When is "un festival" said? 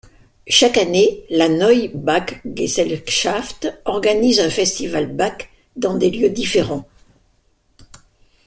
4.39-5.05